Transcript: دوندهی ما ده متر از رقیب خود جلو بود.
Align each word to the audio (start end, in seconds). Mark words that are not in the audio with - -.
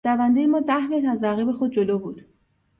دوندهی 0.03 0.47
ما 0.47 0.59
ده 0.59 0.87
متر 0.87 1.07
از 1.09 1.23
رقیب 1.23 1.51
خود 1.51 1.71
جلو 1.73 1.99
بود. 1.99 2.25